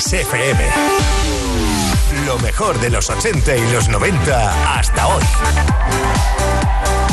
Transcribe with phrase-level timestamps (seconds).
[0.00, 0.64] Kiss FM.
[2.24, 5.22] Lo mejor de los 80 y los 90 hasta hoy.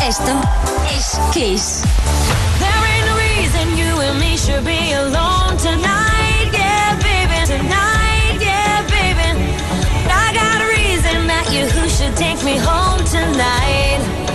[0.08, 0.32] Esto
[0.96, 1.84] es Kiss.
[2.60, 6.50] There ain't no reason you and me should be alone tonight.
[6.54, 8.40] Yeah, baby, tonight.
[8.40, 9.38] Yeah, baby.
[10.10, 14.27] I got a reason that you who should take me home tonight.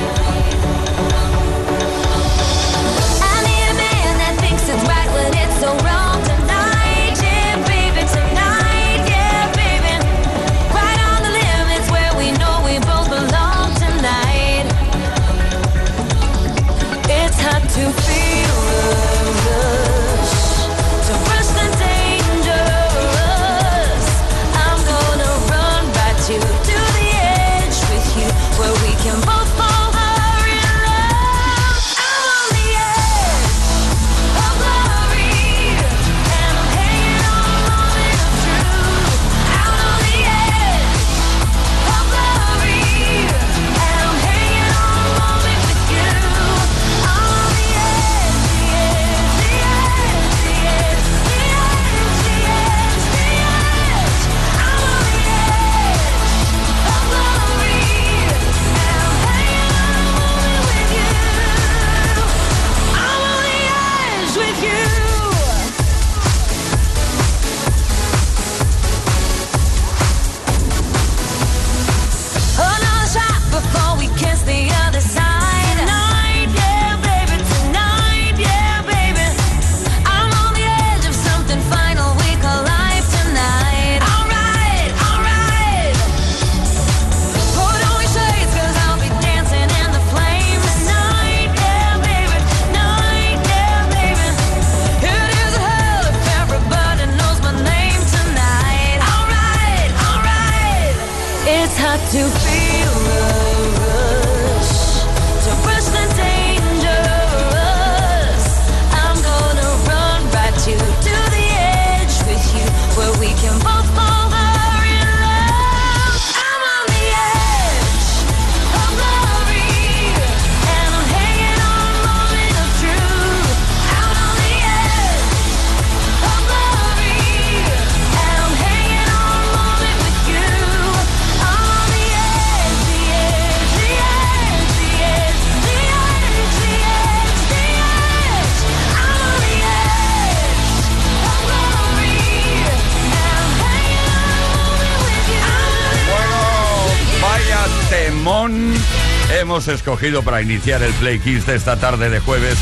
[149.62, 152.58] Hemos escogido para iniciar el Play Kiss de esta tarde de jueves.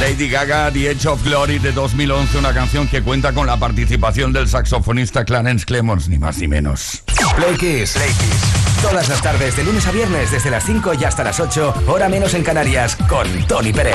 [0.00, 4.32] Lady Gaga, The Edge of Glory de 2011, una canción que cuenta con la participación
[4.32, 7.02] del saxofonista Clarence Clemons, ni más ni menos.
[7.36, 7.92] Play Kiss.
[7.92, 8.80] Play Kiss.
[8.80, 12.08] Todas las tardes, de lunes a viernes, desde las 5 y hasta las 8, hora
[12.08, 13.94] menos en Canarias, con Tony Pérez.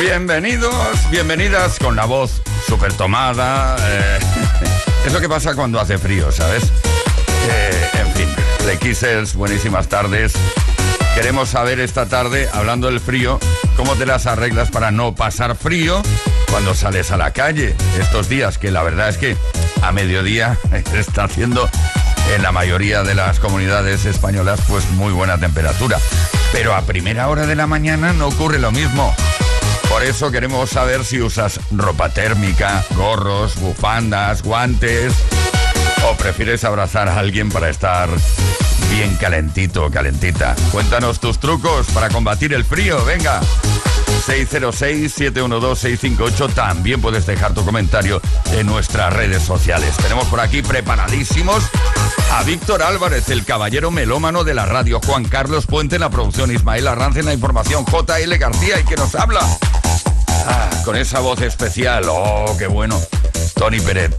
[0.00, 3.76] Bienvenidos, bienvenidas con la voz súper tomada.
[3.78, 4.18] eh,
[5.06, 6.72] es lo que pasa cuando hace frío, ¿sabes?
[7.48, 8.28] Eh, en fin,
[8.62, 10.34] Play Kissers, buenísimas tardes.
[11.14, 13.40] Queremos saber esta tarde, hablando del frío,
[13.74, 16.02] cómo te las arreglas para no pasar frío
[16.50, 17.74] cuando sales a la calle.
[17.98, 19.36] Estos días que la verdad es que
[19.82, 20.58] a mediodía
[20.94, 21.70] está haciendo
[22.34, 25.98] en la mayoría de las comunidades españolas pues muy buena temperatura.
[26.52, 29.14] Pero a primera hora de la mañana no ocurre lo mismo.
[29.88, 35.14] Por eso queremos saber si usas ropa térmica, gorros, bufandas, guantes
[36.04, 38.08] o prefieres abrazar a alguien para estar
[38.90, 40.54] bien calentito o calentita.
[40.72, 43.42] Cuéntanos tus trucos para combatir el frío, venga.
[44.26, 46.54] 606-712-658.
[46.54, 48.20] También puedes dejar tu comentario
[48.52, 49.96] en nuestras redes sociales.
[49.96, 51.64] Tenemos por aquí preparadísimos
[52.32, 56.50] a Víctor Álvarez, el caballero melómano de la radio, Juan Carlos Puente en la producción,
[56.50, 59.40] Ismael Arranz en la información, JL García y que nos habla.
[60.48, 63.00] Ah, con esa voz especial, oh, qué bueno.
[63.54, 64.10] Tony Pérez.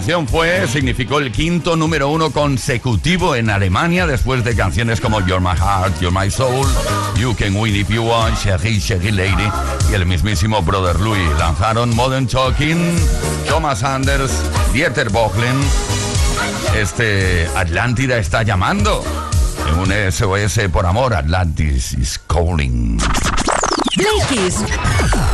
[0.00, 5.40] canción fue, significó el quinto número uno consecutivo en Alemania después de canciones como You're
[5.40, 6.66] My Heart, You're My Soul,
[7.16, 9.46] You Can Win If You Want, Shaggy Shaggy Lady
[9.90, 11.28] y el mismísimo Brother Louis.
[11.38, 12.78] Lanzaron Modern Talking,
[13.46, 14.32] Thomas Anders,
[14.72, 15.60] Dieter Bochlen.
[16.74, 19.04] Este Atlántida está llamando.
[19.68, 22.98] En un SOS por amor, Atlantis is calling.
[23.96, 24.50] Play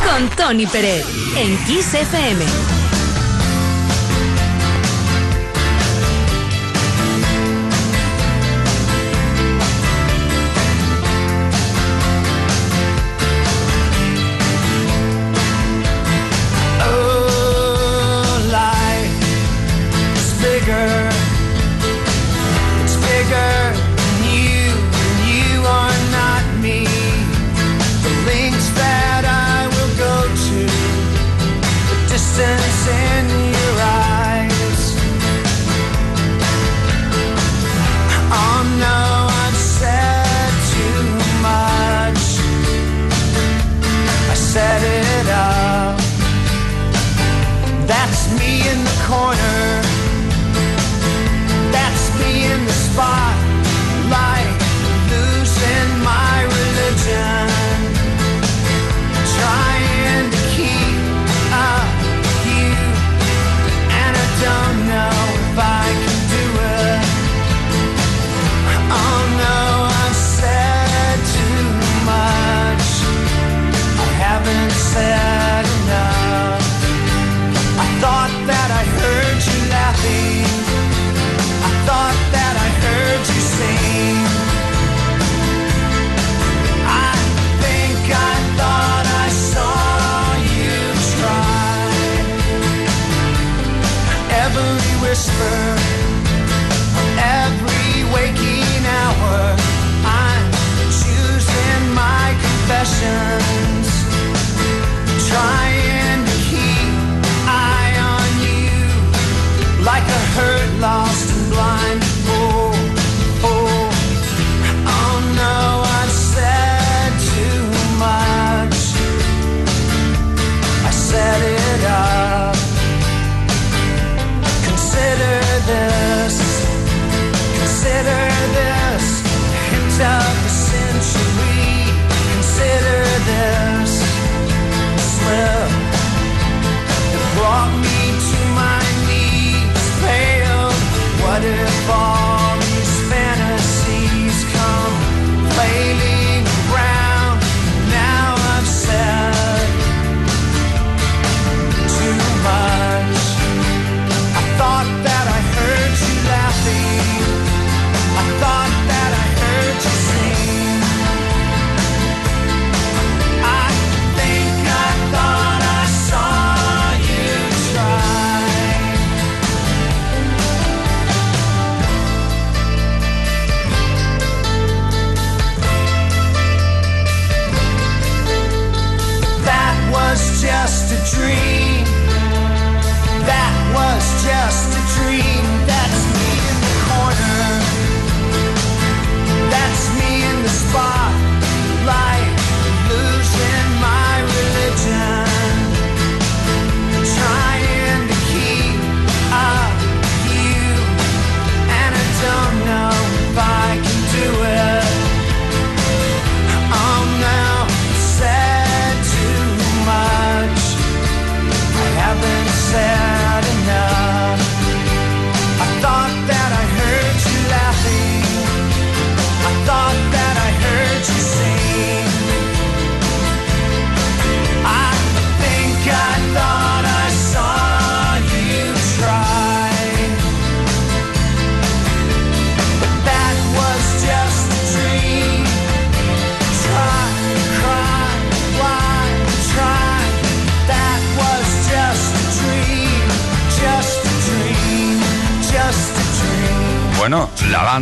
[0.05, 2.86] con Tony Pérez en Kiss FM.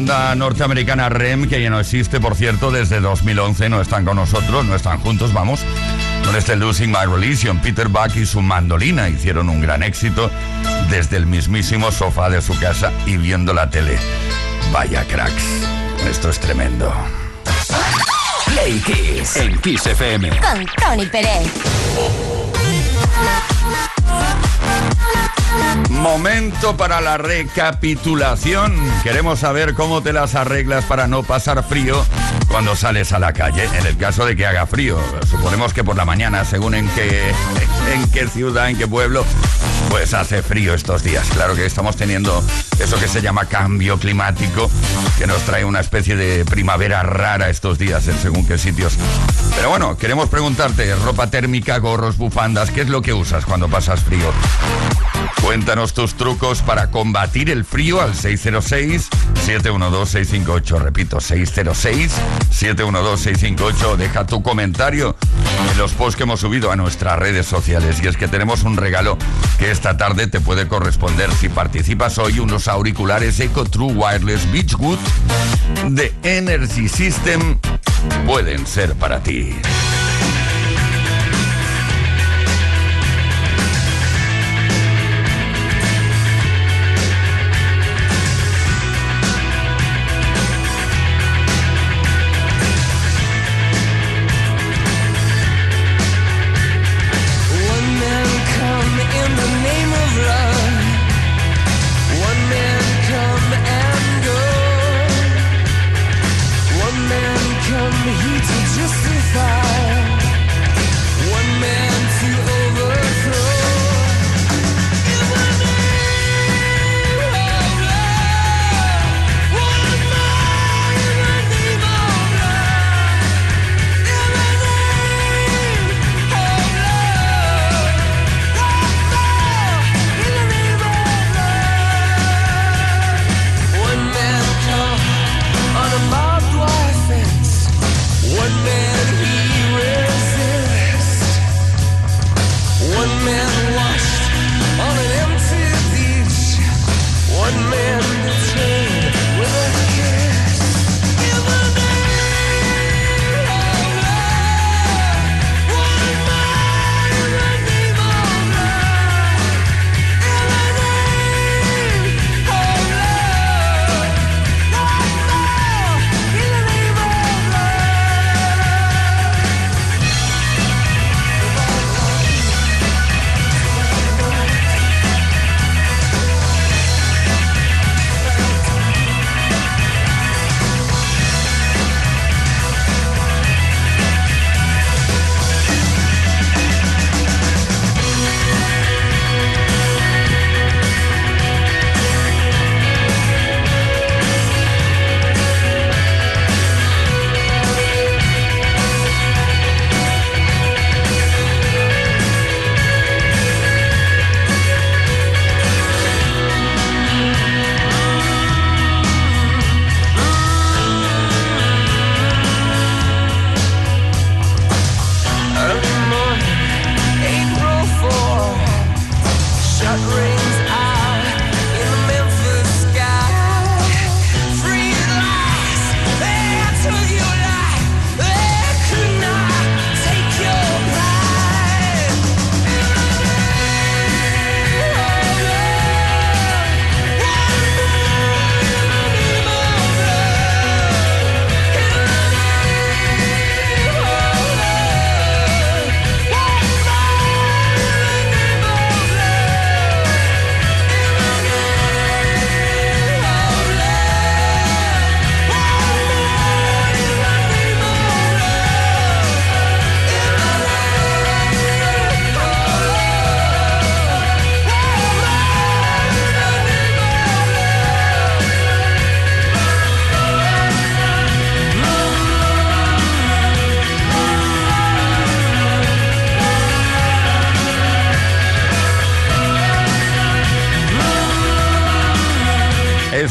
[0.04, 4.66] banda norteamericana REM, que ya no existe, por cierto, desde 2011, no están con nosotros,
[4.66, 5.60] no están juntos, vamos.
[6.26, 10.30] Con este Losing My Religion, Peter Buck y su mandolina hicieron un gran éxito
[10.90, 13.96] desde el mismísimo sofá de su casa y viendo la tele.
[14.72, 15.44] Vaya cracks,
[16.06, 16.92] esto es tremendo.
[18.46, 21.50] Play Kiss en Kiss FM con Tony Pérez.
[25.90, 28.74] Momento para la recapitulación.
[29.02, 32.04] Queremos saber cómo te las arreglas para no pasar frío
[32.48, 33.68] cuando sales a la calle.
[33.78, 37.32] En el caso de que haga frío, suponemos que por la mañana, según en qué,
[37.92, 39.24] en qué ciudad, en qué pueblo,
[39.90, 41.26] pues hace frío estos días.
[41.28, 42.42] Claro que estamos teniendo
[42.78, 44.70] eso que se llama cambio climático,
[45.18, 48.94] que nos trae una especie de primavera rara estos días en según qué sitios.
[49.56, 54.02] Pero bueno, queremos preguntarte, ropa térmica, gorros, bufandas, ¿qué es lo que usas cuando pasas
[54.02, 54.32] frío?
[55.42, 60.80] Cuéntanos tus trucos para combatir el frío al 606-712-658.
[60.80, 63.96] Repito, 606-712-658.
[63.96, 65.14] Deja tu comentario
[65.70, 68.00] en los posts que hemos subido a nuestras redes sociales.
[68.02, 69.18] Y es que tenemos un regalo
[69.58, 75.00] que esta tarde te puede corresponder si participas hoy unos auriculares Eco True Wireless Beachwood
[75.88, 77.58] de Energy System
[78.24, 79.52] pueden ser para ti.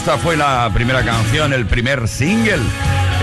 [0.04, 2.60] Esta fue la primera canción, el primer single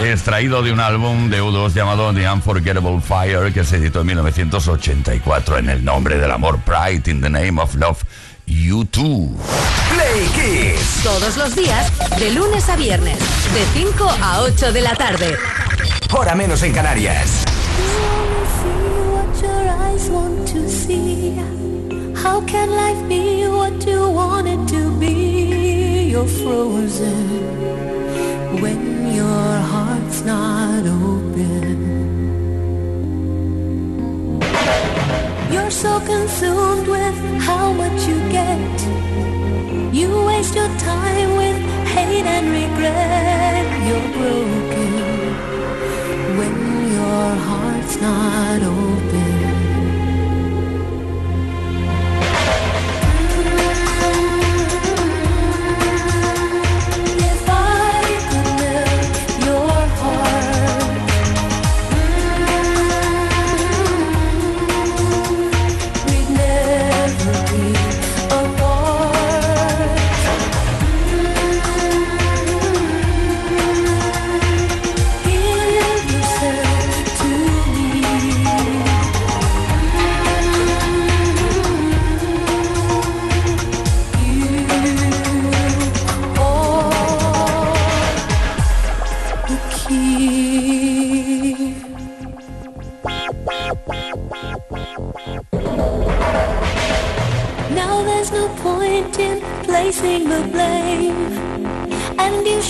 [0.02, 5.58] extraído de un álbum de U2 llamado The Unforgettable Fire que se editó en 1984
[5.58, 8.02] en el nombre del amor Pride in the Name of Love
[8.46, 9.36] U2.
[9.92, 11.02] Play Kiss.
[11.02, 15.36] Todos los días, de lunes a viernes, de 5 a 8 de la tarde.
[16.10, 17.44] Hora menos en Canarias.
[18.56, 18.64] see
[19.12, 21.34] what your eyes want to see.
[22.14, 25.89] How can life be what you want it to be?
[26.10, 27.28] You're frozen
[28.60, 31.78] when your heart's not open.
[35.52, 38.76] You're so consumed with how much you get
[39.94, 41.58] You waste your time with
[41.94, 43.66] hate and regret.
[43.86, 44.92] You're broken
[46.38, 46.54] when
[46.92, 49.29] your heart's not open.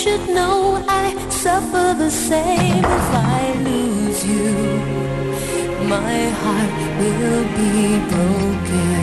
[0.02, 3.08] Should know I suffer the same if
[3.38, 4.50] I lose you.
[5.94, 7.74] My heart will be
[8.12, 9.02] broken.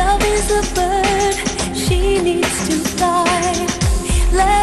[0.00, 1.36] Love is a bird,
[1.76, 3.66] she needs to fly.
[4.32, 4.59] Let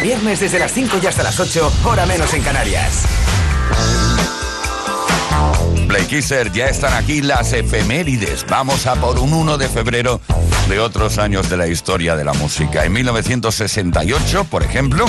[0.00, 3.04] viernes desde las 5 y hasta las 8, hora menos en Canarias.
[5.86, 6.06] Play
[6.52, 8.46] ya están aquí las efemérides.
[8.48, 10.20] Vamos a por un 1 de febrero
[10.68, 12.84] de otros años de la historia de la música.
[12.84, 15.04] En 1968, por ejemplo,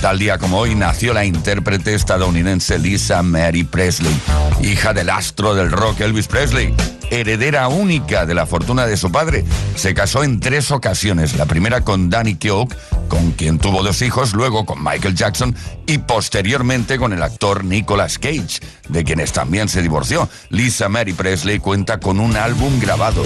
[0.00, 4.14] tal día como hoy, nació la intérprete estadounidense Lisa Mary Presley,
[4.60, 6.74] hija del astro del rock Elvis Presley.
[7.10, 11.36] Heredera única de la fortuna de su padre, se casó en tres ocasiones.
[11.36, 12.68] La primera con Danny Keogh,
[13.08, 15.54] con quien tuvo dos hijos, luego con Michael Jackson
[15.86, 20.28] y posteriormente con el actor Nicolas Cage, de quienes también se divorció.
[20.50, 23.22] Lisa Mary Presley cuenta con un álbum grabado.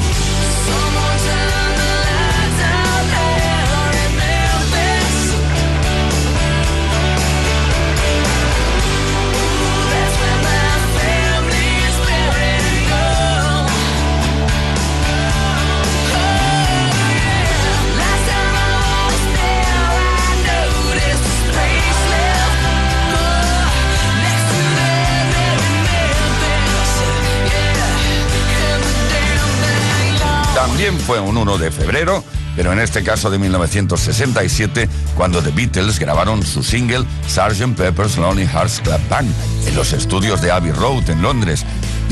[30.99, 32.25] Fue un 1 de febrero,
[32.57, 37.77] pero en este caso de 1967, cuando The Beatles grabaron su single Sgt.
[37.77, 39.33] Pepper's Lonely Hearts Club Band
[39.67, 41.65] en los estudios de Abbey Road en Londres.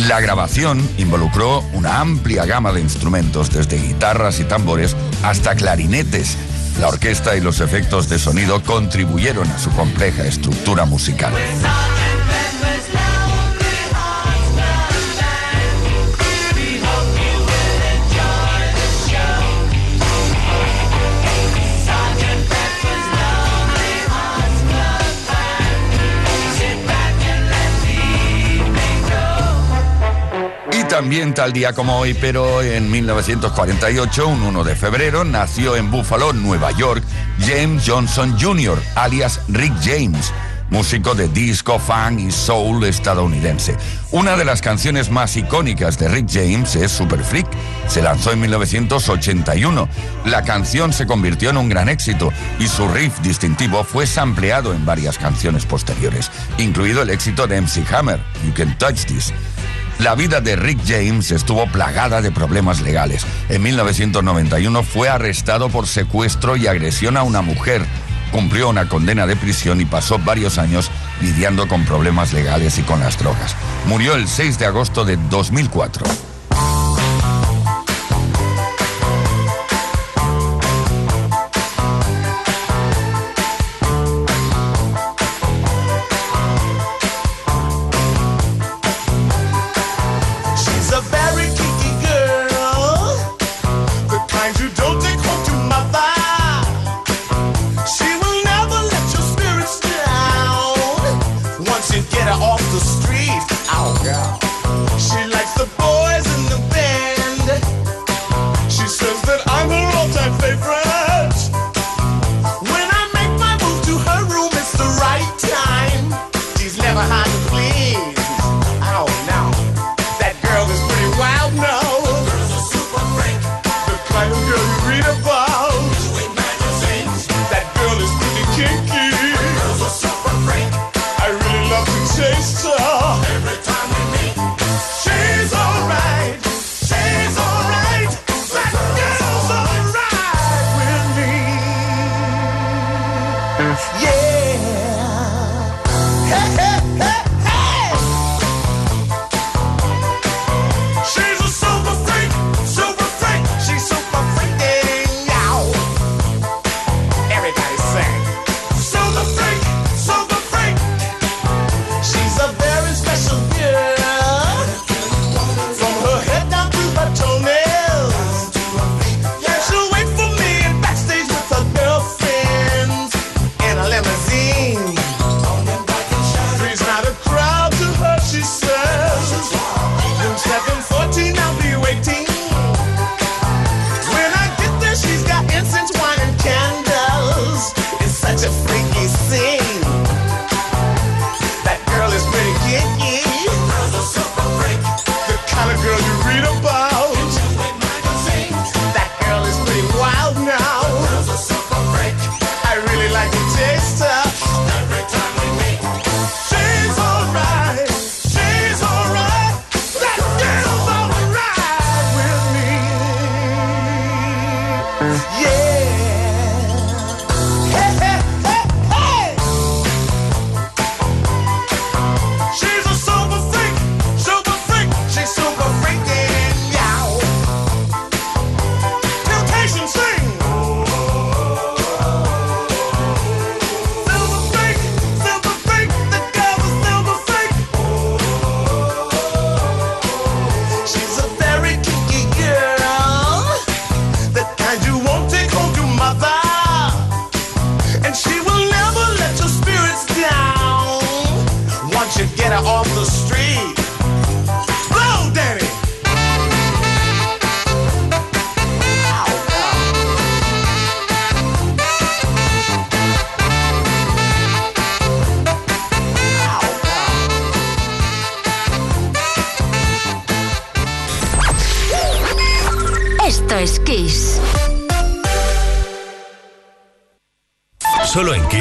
[0.06, 6.36] La grabación involucró una amplia gama de instrumentos, desde guitarras y tambores hasta clarinetes.
[6.80, 11.32] La orquesta y los efectos de sonido contribuyeron a su compleja estructura musical.
[30.98, 36.32] También tal día como hoy, pero en 1948, un 1 de febrero, nació en Buffalo,
[36.32, 37.04] Nueva York,
[37.38, 40.32] James Johnson Jr., alias Rick James,
[40.70, 43.76] músico de disco, funk y soul estadounidense.
[44.10, 47.46] Una de las canciones más icónicas de Rick James es Super Freak.
[47.86, 49.88] Se lanzó en 1981.
[50.24, 54.84] La canción se convirtió en un gran éxito y su riff distintivo fue sampleado en
[54.84, 59.32] varias canciones posteriores, incluido el éxito de MC Hammer, You Can Touch This.
[59.98, 63.26] La vida de Rick James estuvo plagada de problemas legales.
[63.48, 67.84] En 1991 fue arrestado por secuestro y agresión a una mujer.
[68.30, 73.00] Cumplió una condena de prisión y pasó varios años lidiando con problemas legales y con
[73.00, 73.56] las drogas.
[73.86, 76.27] Murió el 6 de agosto de 2004.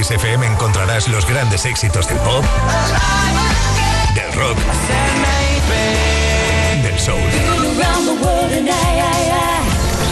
[0.07, 2.45] Kiss FM encontrarás los grandes éxitos del pop,
[4.15, 4.57] del rock,
[6.81, 7.19] del soul.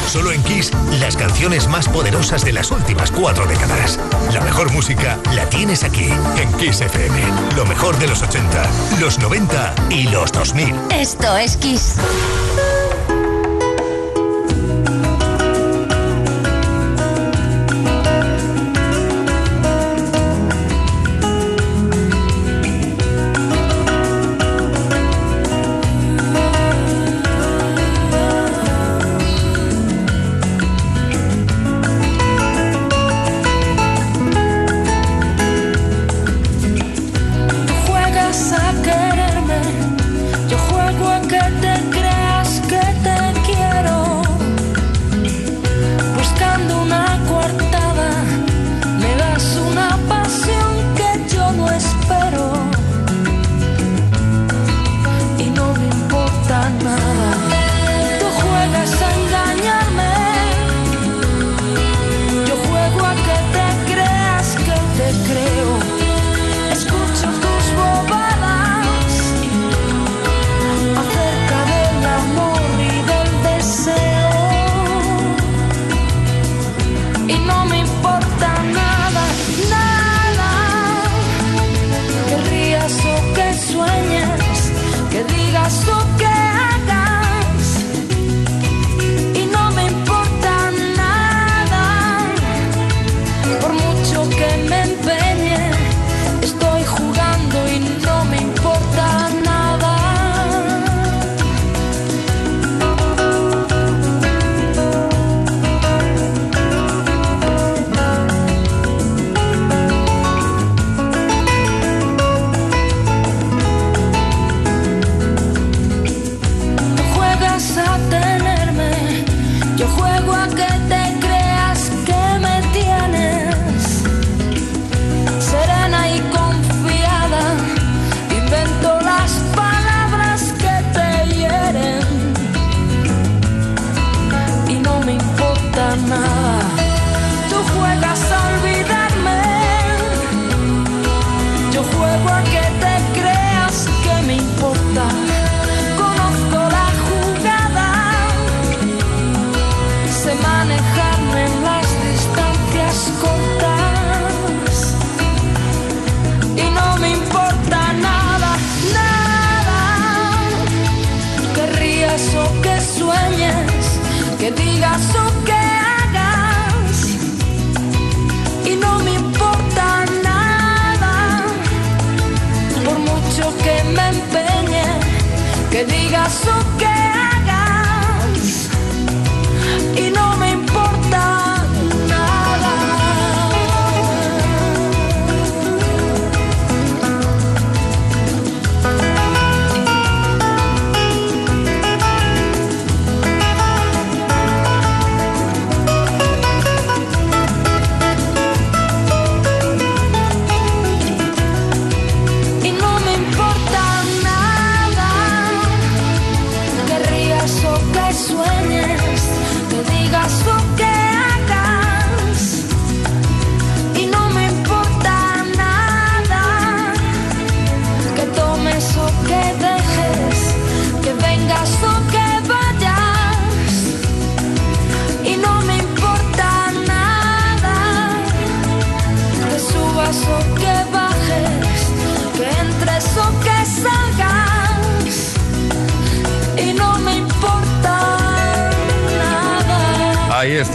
[0.06, 3.98] Solo en Kiss, las canciones más poderosas de las últimas cuatro décadas.
[4.34, 6.10] La mejor música la tienes aquí,
[6.42, 7.22] en Kiss FM.
[7.56, 10.76] Lo mejor de los 80, los 90 y los 2000.
[10.92, 11.96] Esto es Kiss.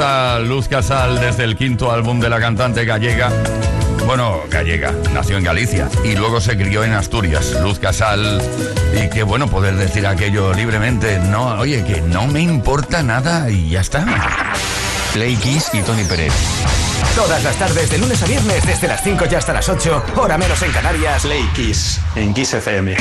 [0.00, 3.30] Está Luz Casal desde el quinto álbum de la cantante gallega.
[4.06, 7.54] Bueno, gallega, nació en Galicia y luego se crió en Asturias.
[7.62, 8.40] Luz Casal,
[8.94, 11.18] y qué bueno poder decir aquello libremente.
[11.18, 14.06] No, oye, que no me importa nada y ya está.
[15.12, 16.32] Play Kiss y Tony Pérez.
[17.14, 20.38] Todas las tardes, de lunes a viernes, desde las 5 y hasta las 8, hora
[20.38, 21.20] menos en Canarias.
[21.20, 22.96] Play Kiss en Kiss FM.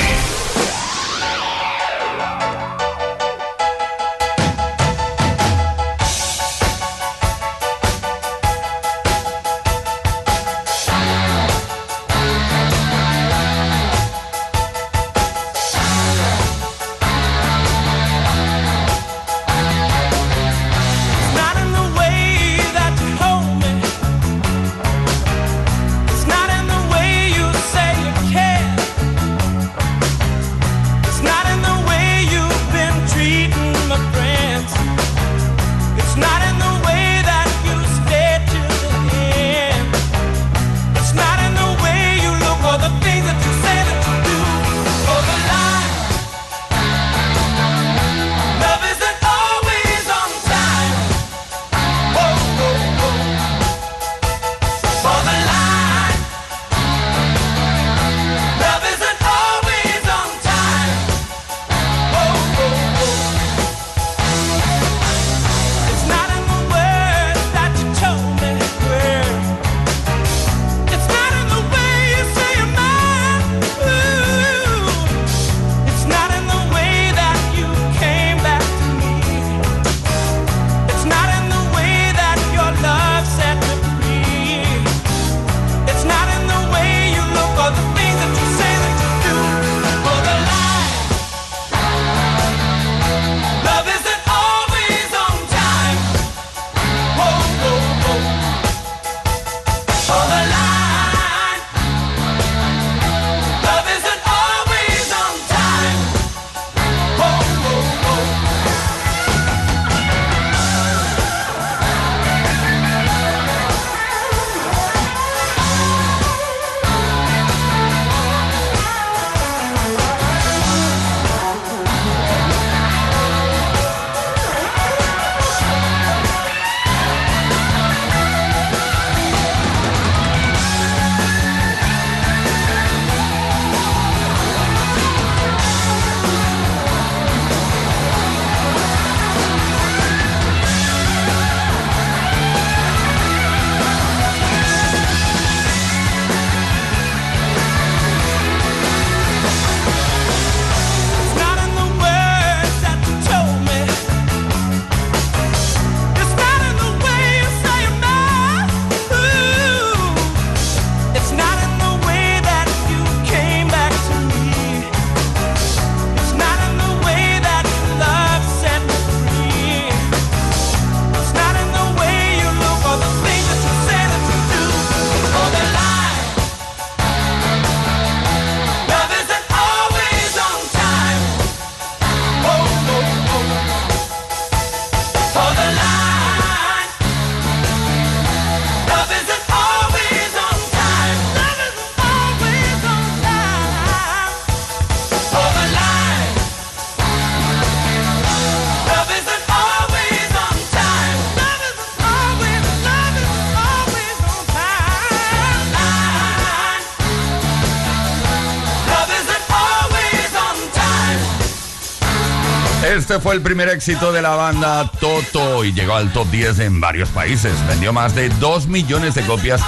[213.10, 216.80] Este fue el primer éxito de la banda Toto y llegó al top 10 en
[216.80, 217.52] varios países.
[217.66, 219.60] Vendió más de 2 millones de copias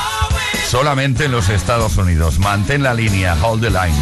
[0.70, 2.38] solamente en los Estados Unidos.
[2.38, 3.96] Mantén la línea, hold the line.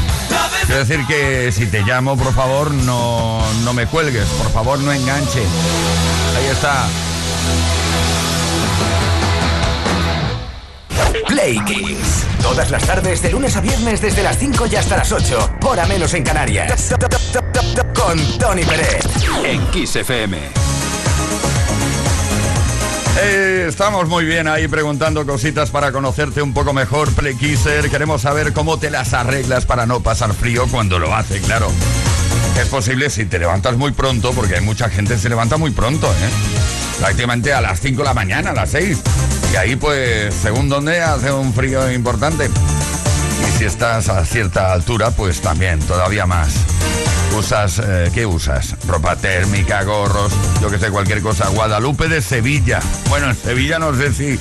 [0.66, 4.92] Quiero decir que si te llamo, por favor, no, no me cuelgues, por favor, no
[4.92, 5.42] enganche.
[6.36, 6.86] Ahí está.
[11.28, 11.58] Play.
[12.42, 15.58] Todas las tardes, de lunes a viernes, desde las 5 y hasta las 8.
[15.62, 16.92] Hora menos en Canarias.
[18.00, 19.04] Con Tony Pérez.
[19.44, 20.38] En Kiss FM.
[23.22, 27.90] Eh, estamos muy bien ahí preguntando cositas para conocerte un poco mejor, Play Kisser.
[27.90, 31.70] Queremos saber cómo te las arreglas para no pasar frío cuando lo hace, claro.
[32.60, 35.70] Es posible si te levantas muy pronto, porque hay mucha gente que se levanta muy
[35.70, 36.98] pronto, ¿eh?
[36.98, 38.98] Prácticamente a las 5 de la mañana, a las 6.
[39.52, 42.48] Y ahí, pues, según donde hace un frío importante.
[43.60, 46.54] Si estás a cierta altura, pues también, todavía más.
[47.36, 48.74] Usas, eh, ¿qué usas?
[48.86, 50.32] Ropa térmica, gorros,
[50.62, 51.46] yo que sé, cualquier cosa.
[51.50, 52.80] Guadalupe de Sevilla.
[53.10, 54.38] Bueno, en Sevilla no sé si,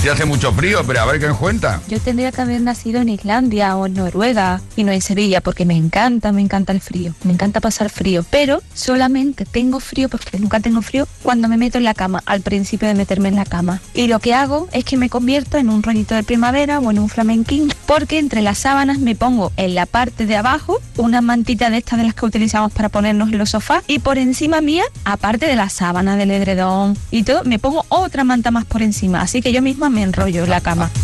[0.00, 1.82] si hace mucho frío, pero a ver qué en cuenta.
[1.86, 5.66] Yo tendría que haber nacido en Islandia o en Noruega y no en Sevilla porque
[5.66, 10.38] me encanta, me encanta el frío, me encanta pasar frío, pero solamente tengo frío porque
[10.38, 13.44] nunca tengo frío cuando me meto en la cama, al principio de meterme en la
[13.44, 13.82] cama.
[13.92, 16.98] Y lo que hago es que me convierto en un rollito de primavera o en
[16.98, 21.68] un flamenquín porque entre las sábanas me pongo en la parte de abajo una mantita
[21.68, 24.84] de estas de las que utilizamos para ponernos en los sofás y por encima mía,
[25.04, 29.20] aparte de la sábana, del edredón y todo, me pongo otra manta más por encima,
[29.20, 30.90] así que yo misma me enrollo en la cama.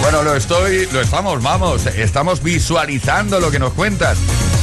[0.00, 4.16] Bueno, lo estoy, lo estamos, vamos, estamos visualizando lo que nos cuentas.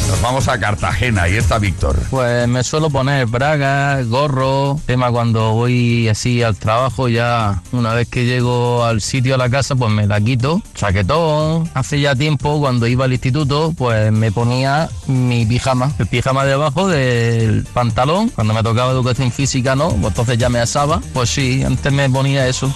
[0.08, 1.98] Nos vamos a Cartagena, ahí está Víctor.
[2.12, 8.08] Pues me suelo poner bragas, gorro, tema cuando voy así al trabajo ya una vez
[8.08, 11.70] que llego al sitio a la casa pues me la quito, chaquetón.
[11.74, 16.88] Hace ya tiempo cuando iba al instituto pues me ponía mi pijama, el pijama debajo
[16.88, 18.30] del pantalón.
[18.30, 21.02] Cuando me tocaba educación física no, pues entonces ya me asaba.
[21.14, 22.74] Pues sí, antes me ponía eso.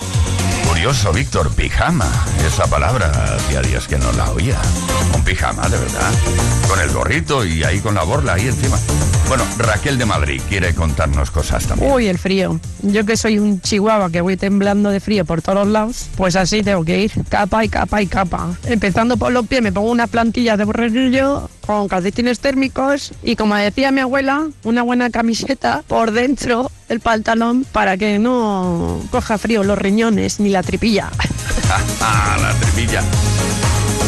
[0.79, 2.09] Curioso, Víctor, pijama.
[2.47, 4.57] Esa palabra hacía días que no la oía.
[5.13, 6.09] Un pijama, de verdad.
[6.69, 8.77] Con el gorrito y ahí con la borla ahí encima.
[9.29, 11.91] Bueno, Raquel de Madrid quiere contarnos cosas también.
[11.91, 12.59] Uy, el frío.
[12.81, 16.63] Yo que soy un chihuahua que voy temblando de frío por todos lados, pues así
[16.63, 18.57] tengo que ir, capa y capa y capa.
[18.65, 23.53] Empezando por los pies, me pongo unas plantillas de borreguillo con calcetines térmicos y como
[23.53, 29.63] decía mi abuela, una buena camiseta por dentro del pantalón para que no coja frío
[29.63, 31.11] los riñones ni la tripilla.
[31.99, 33.03] la tripilla.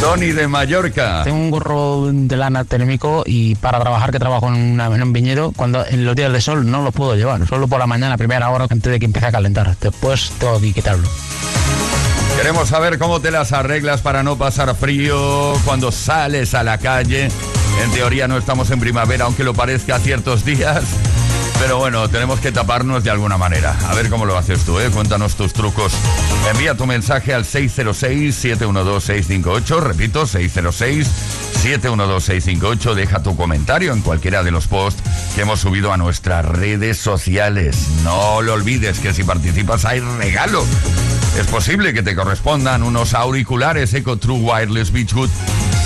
[0.02, 1.22] Tony de Mallorca.
[1.24, 5.14] Tengo un gorro de lana térmico y para trabajar que trabajo en, una- en un
[5.14, 8.18] viñedo, cuando en los días de sol no lo puedo llevar, solo por la mañana,
[8.18, 9.76] primera hora, antes de que empiece a calentar.
[9.80, 11.08] Después tengo que quitarlo.
[12.36, 17.30] Queremos saber cómo te las arreglas para no pasar frío cuando sales a la calle.
[17.84, 20.84] En teoría no estamos en primavera, aunque lo parezca ciertos días.
[21.62, 23.78] Pero bueno, tenemos que taparnos de alguna manera.
[23.88, 24.90] A ver cómo lo haces tú, ¿eh?
[24.90, 25.94] Cuéntanos tus trucos.
[26.50, 29.80] Envía tu mensaje al 606-712-658.
[29.80, 32.96] Repito, 606-712-658.
[32.96, 35.04] Deja tu comentario en cualquiera de los posts
[35.36, 37.90] que hemos subido a nuestras redes sociales.
[38.04, 40.66] No lo olvides que si participas hay regalo.
[41.40, 45.30] Es posible que te correspondan unos auriculares Eco True Wireless Beachwood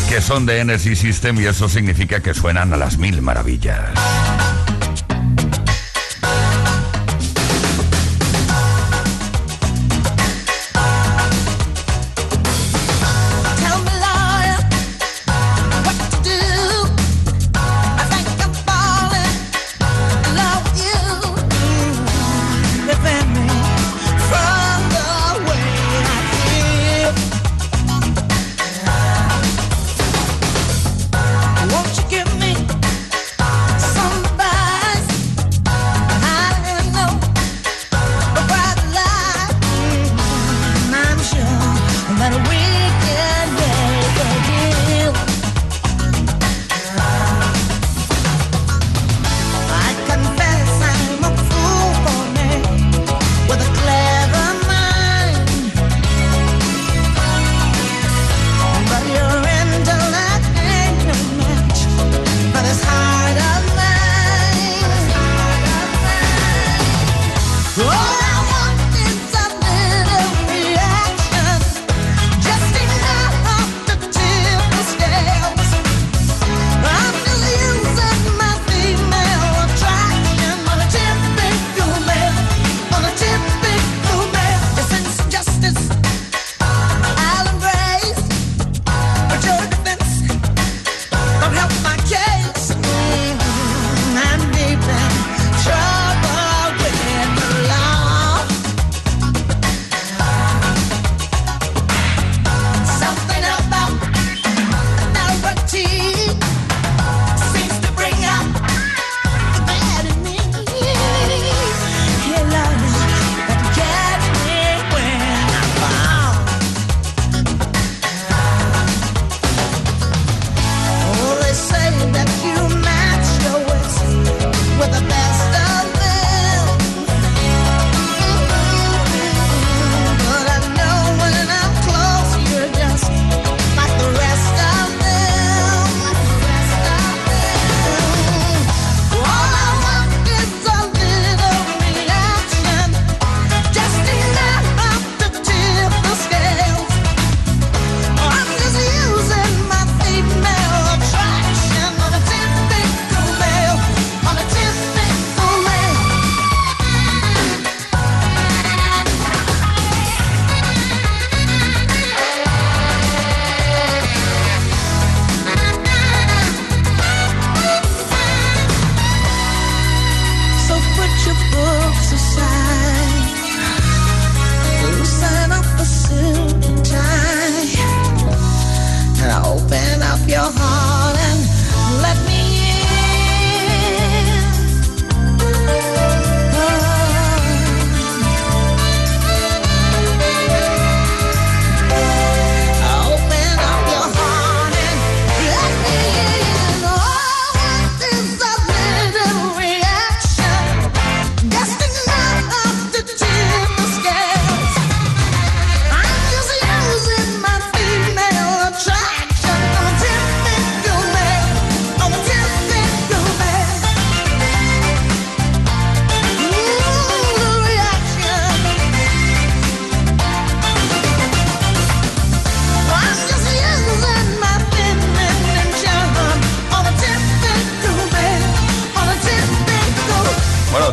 [0.07, 3.89] que son de Energy System y eso significa que suenan a las mil maravillas.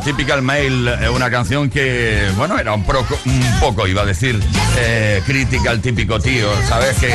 [0.04, 4.42] Typical Mail, eh, una canción que, bueno, era un, proco- un poco, iba a decir,
[4.76, 6.96] eh, crítica al típico tío, ¿sabes?
[6.98, 7.14] Que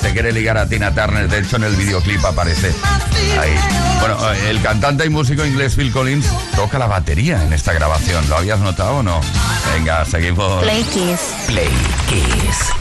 [0.00, 2.72] se quiere ligar a Tina Turner, de hecho en el videoclip aparece
[3.40, 3.50] ahí.
[4.00, 8.28] Bueno, eh, el cantante y músico inglés Phil Collins toca la batería en esta grabación,
[8.28, 9.20] ¿lo habías notado o no?
[9.74, 10.62] Venga, seguimos.
[10.62, 11.20] Play Kiss.
[11.48, 11.68] Play
[12.08, 12.72] Kiss.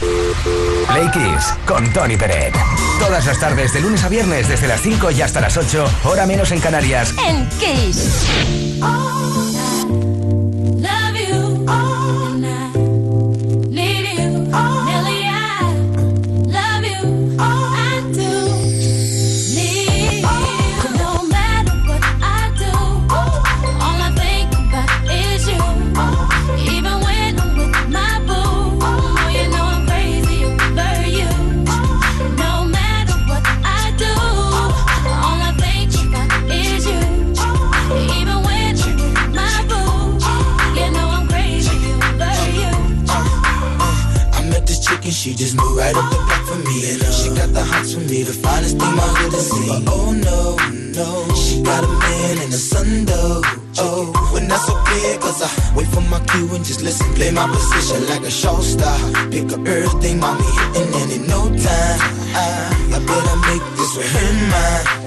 [0.88, 2.54] Play Kiss con Tony Peret.
[3.00, 6.26] Todas las tardes, de lunes a viernes, desde las 5 y hasta las 8, hora
[6.26, 7.14] menos en Canarias.
[7.28, 8.77] En Kiss.
[8.80, 9.57] Love
[45.28, 46.88] she just moved right up the block for me.
[46.88, 49.84] And she got the hots for me, the finest thing my hood has seen.
[49.84, 50.56] But oh no,
[50.96, 53.42] no, she got a man and a son though.
[53.80, 57.14] Oh, when that's okay, cause I wait for my cue and just listen.
[57.16, 58.98] Play my position like a show star.
[59.30, 60.48] Pick up everything, mommy
[60.80, 62.00] and in no time,
[62.32, 62.48] I,
[62.96, 64.08] I better make this with
[64.52, 65.07] mine.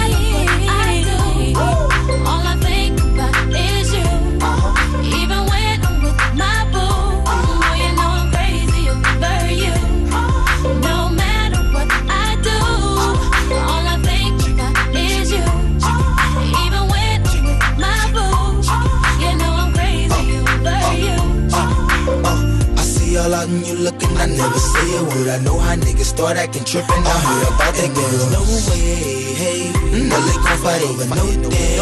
[23.83, 25.29] Looking, I never say a word.
[25.29, 27.03] I know how niggas start acting tripping.
[27.03, 28.25] I heard about that girl.
[28.35, 29.71] No way, hey.
[30.09, 31.77] No, they gon' fight over no day,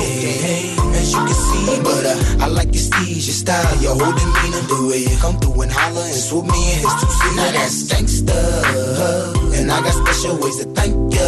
[0.45, 0.76] hey.
[1.00, 4.64] As you can see, but uh, I like your steez, your style, your whole demeanor,
[4.68, 7.36] the way you come through and holler and swoop me in his two seat.
[7.36, 11.28] Now that's gangsta, and I got special ways to thank ya.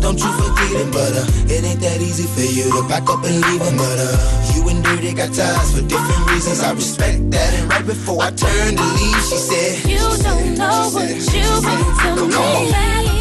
[0.00, 3.24] Don't you forget it, but uh, it ain't that easy for you to back up
[3.24, 3.76] and leave him.
[3.76, 6.60] But uh, you and Dirty got ties for different reasons.
[6.60, 7.54] I respect that.
[7.54, 12.28] And right before I turned to leave, she said, You don't know what you mean
[12.28, 13.13] to me.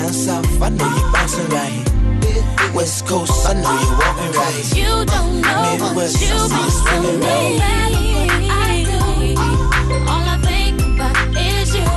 [0.00, 1.84] Down south, I know you're bouncing right.
[2.74, 4.64] West Coast, I know you're walking right.
[4.74, 7.66] You don't know what Midwest, you I see you swinging mean to
[8.00, 8.48] me.
[8.48, 8.96] I do.
[10.08, 11.88] All I think about is you.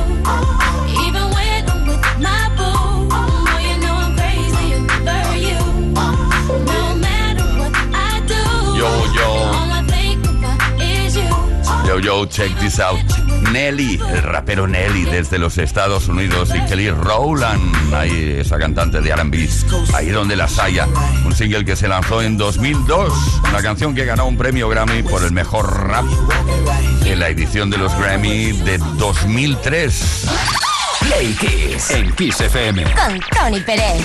[1.07, 4.67] Even when I'm with my boo, oh, you know I'm crazy
[5.07, 5.61] over you.
[6.65, 8.43] No matter what I do,
[8.79, 9.27] Yo, yo.
[9.47, 11.31] all I think about is you.
[11.87, 12.99] Yo, yo, check this out.
[13.53, 19.11] Nelly, el rapero Nelly desde los Estados Unidos y Kelly Rowland, ahí esa cantante de
[19.11, 19.47] R&B,
[19.93, 20.87] ahí donde las haya.
[21.23, 23.13] Un single que se lanzó en 2002,
[23.47, 26.05] una canción que ganó un premio Grammy por el mejor rap
[27.05, 30.25] en la edición de los Grammy de 2003.
[31.01, 32.83] Play Kiss en Kiss FM.
[32.85, 34.01] Con Tony Pérez.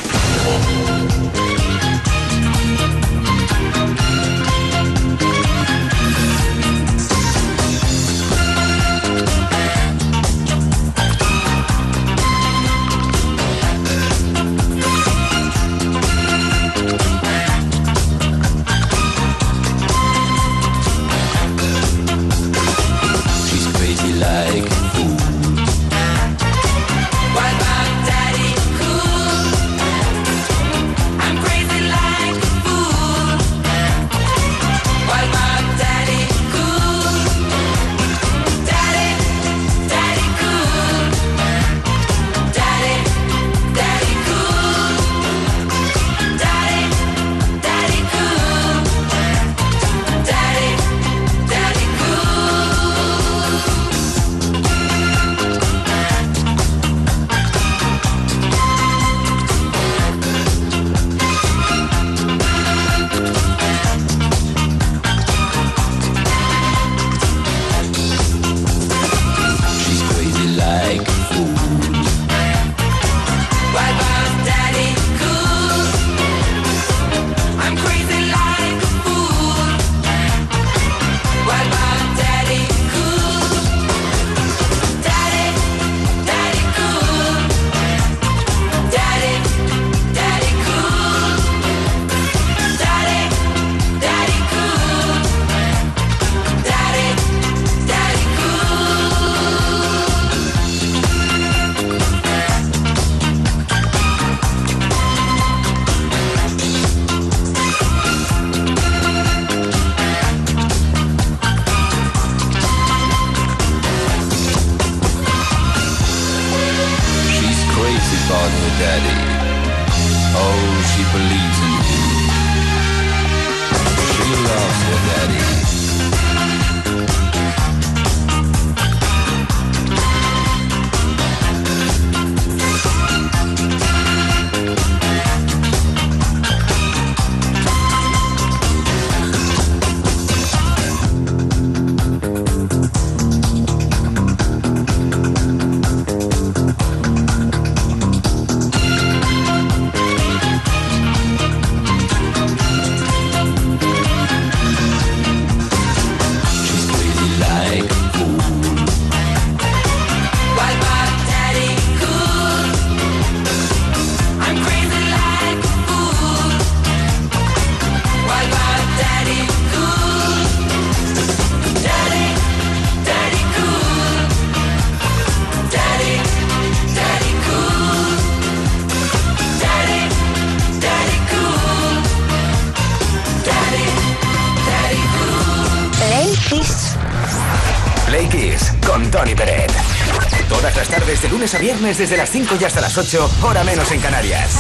[191.58, 194.50] A viernes desde las 5 y hasta las 8, hora menos en Canarias.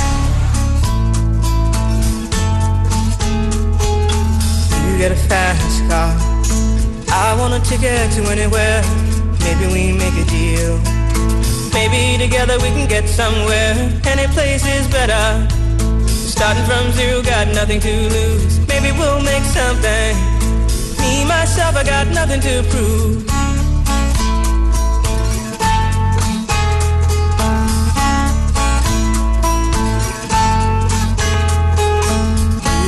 [4.84, 6.16] You get a fast car.
[7.10, 8.82] I want a ticket to anywhere.
[9.40, 10.78] Maybe we make a deal.
[11.72, 13.74] Maybe together we can get somewhere.
[14.06, 15.46] Any place is better.
[16.06, 18.58] Starting from zero, got nothing to lose.
[18.66, 20.16] Maybe we'll make something.
[20.98, 23.27] Me, myself, I got nothing to prove.